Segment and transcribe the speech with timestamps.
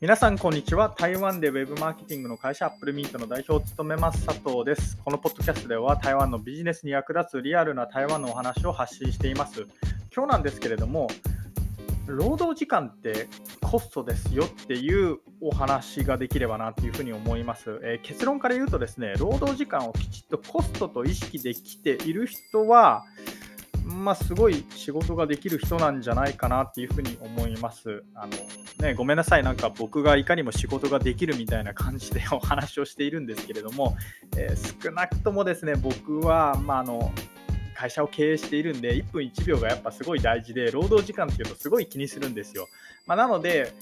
[0.00, 0.94] 皆さん、こんにちは。
[0.96, 4.96] 台湾でウェブマーケティングの会社、 applemint の代表を務めます佐藤です。
[5.04, 9.66] このポッドキャストでは、台湾のビジネスに役立つリアルな台湾のお話を発信しています。
[10.14, 11.08] 今日なんですけれども、
[12.06, 13.26] 労働時間って
[13.60, 23.02] コストですよっていうお話ができればなというふうに思います、えー、結論から言うとですね、労働時間をきちっとコストと意識できている人は、
[23.98, 28.04] まあ、すごい仕事ができる人なんじゃないかなっていうふうに思います。
[28.14, 28.32] あの
[28.80, 33.96] ね、ごめんなさい、なんか僕がいかにも仕事ができるみたいな感じでお話をしているんですけれども、
[34.36, 37.12] えー、少なくともですね、僕は、まあ、あの
[37.74, 42.68] 会社を経営しているんで、1分1秒がやっぱすごい大事で、労働時間っていうとすごい気にするんですよ。
[43.06, 43.72] まあ、なので、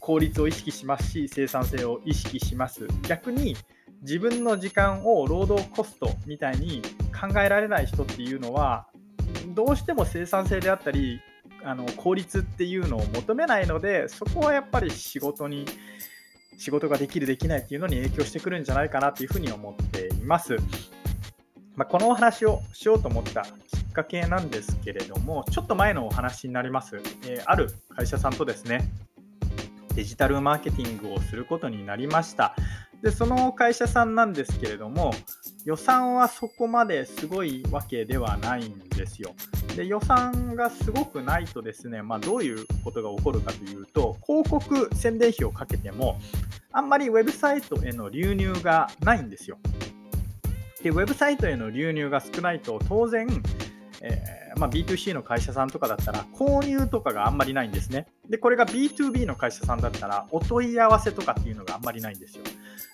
[0.00, 2.86] 効率を意識しますし、生産性を意識します。
[3.08, 3.56] 逆に、
[4.04, 6.82] 自分の時間を労働コストみたいに
[7.18, 8.86] 考えられない人っていうのは
[9.48, 11.20] どうしても生産性であったり
[11.62, 15.66] あの効率っていうのを求めないのでそこはやっぱり仕事に
[16.56, 20.56] 仕事ができるできないっていうのに影響してくるんじゃないかなというふうに思っています。
[21.76, 28.88] まあ、このお話をしようと思ったきっかけなんですけれどもちょっと前のお話になります、えー、ある会社さんとですね
[29.96, 32.54] デジタルマーケティングをすることになりました。
[33.04, 35.12] でその会社さんなんですけれども
[35.66, 39.34] 予算はそこまですごいわけではないんですよ。
[39.76, 46.18] で予算がすごくないとですね、まあ、どういうことが起こるかというと広告宣伝費をかけても
[46.72, 49.58] あんまりウェブサイトへの流入がないんですよ。
[50.82, 53.26] でウェブサイトへの流入が少ないと当然、
[54.06, 58.06] えー、まあ、B2C の会社さんとかだったら購入とかがあんまりないんですね。
[58.28, 62.44] でこれが B2B の会社さんだったらお問い合わせとかっていうのがあんまりないんですよ。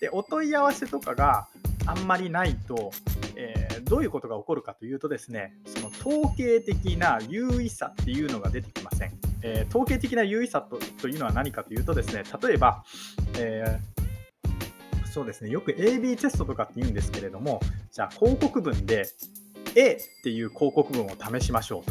[0.00, 1.48] で、お問い合わせとかが
[1.86, 2.92] あんまりないと、
[3.34, 9.12] えー、どういうことが起こるかというとですね、その統計的な優位さっていうのが出てきません。
[9.42, 12.84] えー、統計的な優位さとというのは何かというとですね、例えば、
[13.38, 17.60] えー、そうですね、よく AB テストとかって言うんですけれども、
[17.90, 19.06] じゃあ広告文で
[19.74, 21.90] A っていう広告文を試しましょう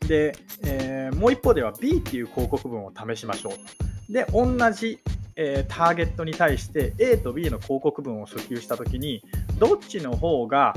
[0.00, 0.06] と。
[0.06, 4.12] で、えー、もう一方では B っていう広告文を試しましょうと。
[4.12, 5.00] で、同じ
[5.36, 9.22] えー、ターゲットに対して A と B の広告文を訴求したときに
[9.58, 10.74] どっちの方が、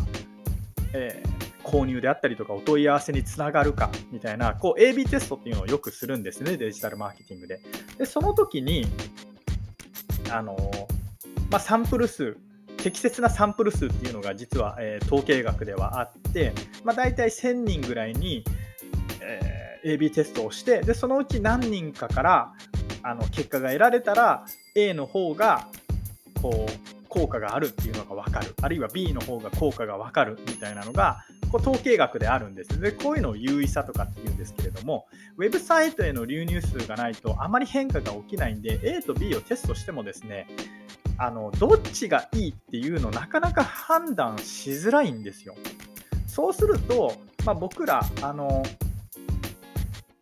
[0.94, 7.62] えー、購入であったりとかお問い合わせにつながるかみたいなこう AB テストっていうのをよくするんですねデジタルマーケティングで。
[7.98, 8.86] でその時に
[10.32, 10.56] あの
[11.50, 12.38] まあ、サンプル数
[12.84, 16.54] 適切なサンプル数っていうのが実は、えー、統計学ではあって、
[16.84, 18.44] まあ、大体1000人ぐらいに、
[19.22, 22.54] えー、AB テストをしてでそのうち何人かから
[23.04, 24.46] あの結果が得られたら
[24.76, 25.68] A の方が
[26.42, 28.54] こう効果があるっていうのが分かる。
[28.62, 32.80] あるいは B の方が効果が分かるみたいなのがこう統計学であるんです。
[32.80, 35.08] でこういうのを優位さとかっていうんですけれども
[35.38, 40.48] ウェブサイトへの流入数がないとあまり変化が起きないんで A と B をテストしてもですね
[41.20, 45.56] あのどっちがいいっていうのなかなか判断しづらいんですよ。
[46.28, 47.14] そうすると、
[47.46, 48.64] まあ、僕らあの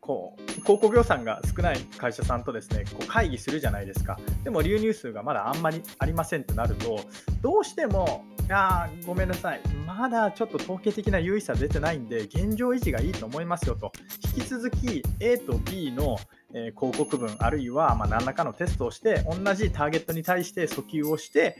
[0.01, 4.17] こう広告予算が少ない会社さんとですねこう会議するじゃないですか。
[4.43, 6.99] でも流入数がまだあんまりありませんとなると
[7.41, 9.61] どうしてもいやごめんなさい。
[9.85, 13.91] まだちょっと統計的な優位さ出てないんで現状維持がいいと思いますよと。
[14.35, 16.17] 引き続き A と B の
[16.57, 21.57] え広告文あるいはま何らかのテストをして同じターゲットに対して訴求をして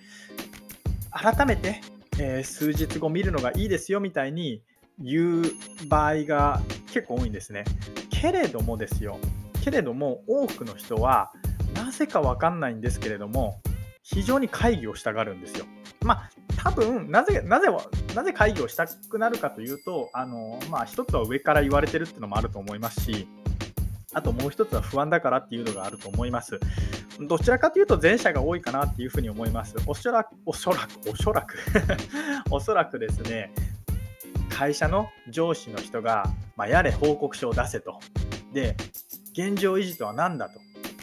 [1.12, 1.82] 改めて、
[2.20, 4.62] え数日後見るのがいいですよみたいに
[5.00, 5.44] 言う
[5.88, 6.62] 場合が
[6.94, 7.64] 結構多いんですね。
[8.10, 9.18] けれどもですよ、
[9.64, 11.32] けれども多くの人は
[11.76, 13.62] なぜか分かんないんですけれども、
[14.04, 15.66] 非常に会議をしたがるんですよ。
[16.04, 17.68] まあ、多分なぜなぜ
[18.16, 23.28] なぜ会議をしたくなるかというと、あのまあ、一つは上から言われてるっていうのもあると思いますし、
[24.18, 26.60] あともう一つは不安だからっていうのがあると思います。
[27.20, 29.76] どちらかというと前者が多いかなっていうふうに思います。
[29.86, 31.56] おそらく、おそらく、おそらく
[32.50, 33.54] おそらくですね、
[34.50, 38.00] 会社の上司の人が、まあ、やれ報告書を出せと。
[38.54, 38.76] で、
[39.34, 40.60] 現状維持とは何だと。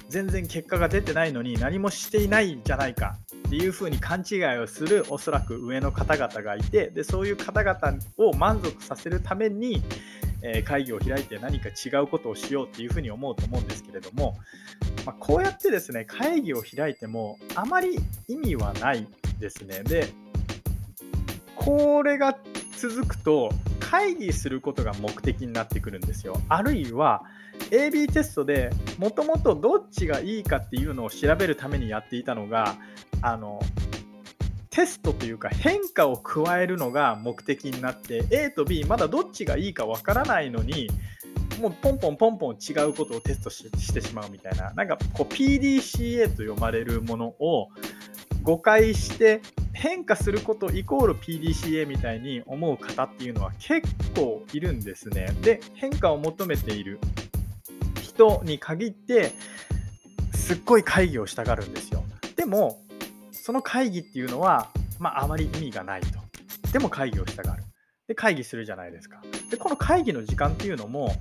[0.09, 3.17] 全然結果が出てないのに何もしていないじゃないか
[3.49, 9.83] っていうふうに勘違いをするおそらく上の方々がいてでそういう方々を満足させるために、
[10.47, 14.37] え、会議を開いて何か違うことをしようっていうふうに思うと思うんですけれども、
[15.07, 17.99] まあ、こうやってですね会議を開いてもあまり
[18.29, 19.07] 意味はない
[19.41, 20.07] ですねで
[21.57, 22.37] これが
[22.77, 23.51] 続くと
[23.81, 26.41] 会議することが目的になってくるんですよ。
[26.49, 27.23] あるいは
[27.71, 32.77] AB テストでもともとどっちがいいかっていうのを調べるためにやっていたのが
[33.23, 33.61] あの
[34.75, 40.91] テストというか変化を加えるのが目的になって A と B まだどっちがいいかわからないのに
[41.61, 47.69] もうポンポンポンポン違うことをテストしてしまうみたいな、なんかこう PDCA と呼ばれるものを
[48.43, 49.41] 誤解して
[49.73, 55.29] 変化することイコール PDCA みたいに思う方っていうのは結構いるんですね。
[55.43, 56.99] で、変化を求めている
[58.03, 59.31] 人に限って
[60.35, 62.03] すっごい会議をしたがるんですよ。
[62.35, 62.84] でも、
[63.45, 66.19] その会議っていうのは、まあ、あまり意味がないと。
[66.73, 67.63] でも会議をしたがる。
[68.09, 69.21] で、会議するじゃないですか。
[69.51, 71.13] で、この会議の時間っていうのも、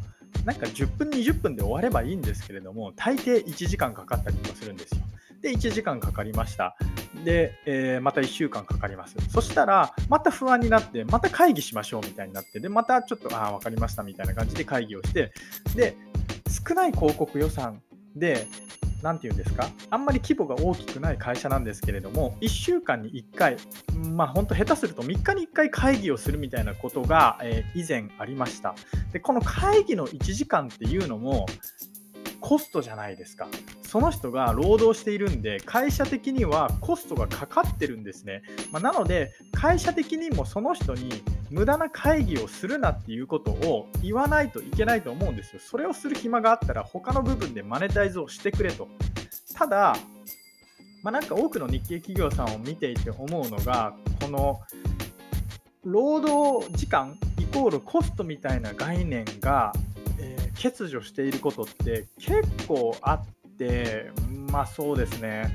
[0.46, 5.02] なんか10分、20分で終わればいいんですけれども、大抵1時間かかったりとかするんですよ。
[5.42, 6.78] で、1時間かかりました。
[7.26, 9.18] で、えー、また1週間かかります。
[9.28, 15.34] そしたら、また不安になって、また会議しましょうみたいになって、で、またちょっと、ああ、分かりましたみたいな感じで会議をして、
[15.76, 15.98] で、
[16.48, 17.82] 少ない広告予算
[18.16, 18.48] で、
[19.04, 23.58] 何て言うんですか、あんまり規模が大きくない会社なんですけれども、1週間に1回、
[24.16, 28.76] まあ本当下手すると3日に1回会議をするみたいなことが、えー、以前ありました。
[29.12, 31.46] で、この会議の1時間っていうのも、
[32.40, 33.48] コストじゃないですか。
[33.84, 38.42] その人が労働しているんで、会社的にはコストがかかってるんですね。
[38.72, 41.10] まあ、なので、会社的にもその人に
[41.54, 45.62] 無駄な会議をするなっていうことを言わないといけないと思うんですよ。
[45.64, 48.88] それをする暇があったら、他の部分でマネタイズをしてくれと。
[49.54, 49.96] ただ、
[51.04, 54.62] まあ、なんか多くの日系企業さんを見ていて思うのが、この
[55.84, 59.74] 労働時間イコールコストみたいな概念が
[60.20, 63.26] え欠如していることって結構あっ
[63.60, 64.12] て、
[64.50, 65.54] まあそうですね、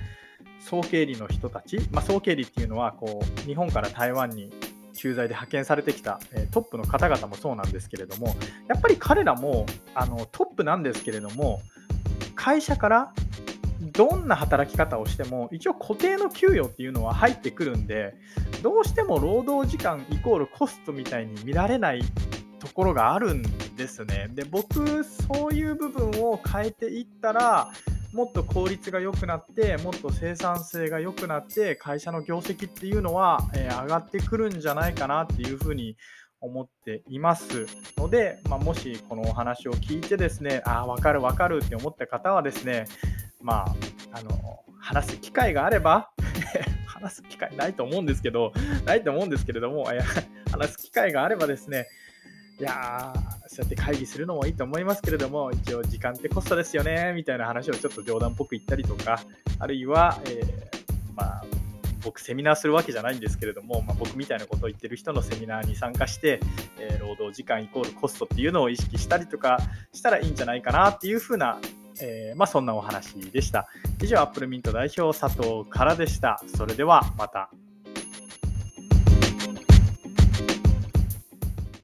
[0.60, 4.52] 総経理の人たち、まあ、総経理っていうのはこう日本から台湾に
[4.98, 8.34] 駐在で派遣されてきた、えトップの方々もそうなんですけれども、
[8.66, 9.64] やっぱり彼らも
[9.94, 11.62] あのトップなんですけれども、
[12.34, 13.12] 会社から
[13.92, 18.16] どんな働き方をしても一応固定の給与っていうのは入ってくるんで
[18.62, 22.02] どうしても労働時間イコールコストみたいに見られない
[22.58, 23.42] ところがあるん
[23.76, 24.28] ですね。
[24.32, 27.70] で、僕、そういう部分を変えていったら、
[28.12, 35.96] もっと効率が良くなって、もっと生産性が良くなって、会社の業績っていうのは、えー、上がってくるんじゃないかなっていうふうに
[36.40, 37.66] 思っています
[37.96, 42.87] ので、まあ、もしこのお話を聞いてですね、ああ、わかるわかるって思った方はですね、
[43.43, 43.75] まあ、
[44.12, 46.10] あの、話す機会があれば
[46.87, 48.52] 話す機会ないと思うんですけど、
[48.87, 49.87] ないと思うんですけれども、
[50.50, 51.88] 話す機会があればですね、
[52.60, 59.20] いやー、そうやって会議するのもいいと思いますけれども、一応時間ってコストですよね、みたいな話をちょっと冗談っぽく言ったりとか、
[59.60, 61.44] あるいは、えー、まあ、
[62.02, 66.40] 僕セミナーするわけじゃないんですけれども、まあ、僕みたいなことを言ってる人のセミナーに参加して、
[66.78, 69.58] えー、労働時間イコールコストっていうのを意識したりとか
[69.93, 71.58] したらいいんじゃないかなっていうふうな、
[72.00, 73.69] えー、まあ、そんなお話でした。
[74.02, 76.43] 以上、アップルミント代表佐藤からでした。
[76.56, 77.50] それではまた。